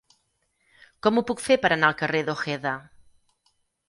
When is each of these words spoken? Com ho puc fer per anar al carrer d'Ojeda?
Com 1.07 1.19
ho 1.19 1.23
puc 1.31 1.43
fer 1.47 1.57
per 1.65 1.71
anar 1.75 1.91
al 1.93 1.97
carrer 1.99 2.21
d'Ojeda? 2.31 2.73